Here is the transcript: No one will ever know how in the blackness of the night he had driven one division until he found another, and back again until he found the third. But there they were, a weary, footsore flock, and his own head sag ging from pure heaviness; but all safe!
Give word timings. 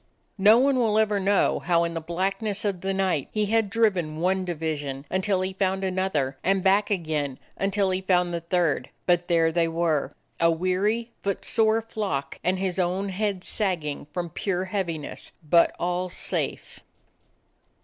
No 0.39 0.57
one 0.57 0.79
will 0.79 0.97
ever 0.97 1.19
know 1.19 1.59
how 1.59 1.83
in 1.83 1.93
the 1.93 2.01
blackness 2.01 2.65
of 2.65 2.81
the 2.81 2.91
night 2.91 3.27
he 3.31 3.45
had 3.45 3.69
driven 3.69 4.17
one 4.19 4.43
division 4.43 5.05
until 5.11 5.41
he 5.41 5.53
found 5.53 5.83
another, 5.83 6.37
and 6.43 6.63
back 6.63 6.89
again 6.89 7.37
until 7.55 7.91
he 7.91 8.01
found 8.01 8.33
the 8.33 8.41
third. 8.41 8.89
But 9.05 9.27
there 9.27 9.51
they 9.51 9.67
were, 9.67 10.15
a 10.39 10.49
weary, 10.49 11.11
footsore 11.21 11.83
flock, 11.83 12.39
and 12.43 12.57
his 12.57 12.79
own 12.79 13.09
head 13.09 13.43
sag 13.43 13.81
ging 13.81 14.07
from 14.11 14.31
pure 14.31 14.65
heaviness; 14.65 15.33
but 15.47 15.75
all 15.77 16.09
safe! 16.09 16.79